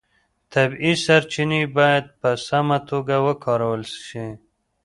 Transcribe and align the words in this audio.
طبیعي 0.53 0.93
سرچینې 1.05 1.61
باید 1.77 2.05
په 2.19 2.29
سمه 2.47 2.77
توګه 2.89 3.15
وکارول 3.27 3.81
شي. 4.07 4.27